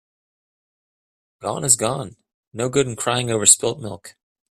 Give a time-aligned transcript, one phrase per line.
[1.43, 2.15] Gone is gone.
[2.53, 4.15] No good in crying over spilt milk.